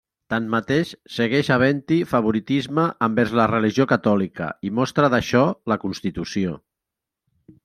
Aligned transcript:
Tanmateix, 0.33 0.93
segueix 1.15 1.51
havent-hi 1.55 1.97
favoritisme 2.13 2.85
envers 3.09 3.35
la 3.41 3.47
religió 3.51 3.87
catòlica 3.95 4.49
i 4.69 4.73
mostra 4.81 5.11
d'això 5.17 5.45
la 5.75 5.79
Constitució. 5.85 6.57